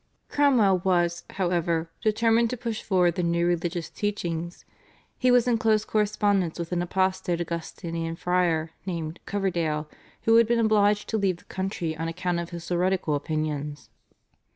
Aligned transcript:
Cromwell 0.29 0.79
was, 0.83 1.25
however, 1.29 1.91
determined 2.01 2.49
to 2.49 2.57
push 2.57 2.81
forward 2.81 3.13
the 3.13 3.21
new 3.21 3.45
religious 3.45 3.87
teachings. 3.87 4.65
He 5.19 5.29
was 5.29 5.47
in 5.47 5.59
close 5.59 5.85
correspondence 5.85 6.57
with 6.57 6.71
an 6.71 6.81
apostate 6.81 7.39
Augustinian 7.39 8.15
friar 8.15 8.71
named 8.87 9.19
Coverdale, 9.27 9.87
who 10.23 10.37
had 10.37 10.47
been 10.47 10.57
obliged 10.57 11.07
to 11.09 11.19
leave 11.19 11.37
the 11.37 11.43
country 11.43 11.95
on 11.95 12.07
account 12.07 12.39
of 12.39 12.49
his 12.49 12.67
heretical 12.67 13.13
opinions. 13.13 13.91